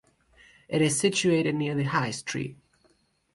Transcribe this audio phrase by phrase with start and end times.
[0.67, 2.57] It is situated near the High Street.